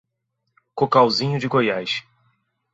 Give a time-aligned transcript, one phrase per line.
[0.73, 2.03] Cocalzinho de Goiás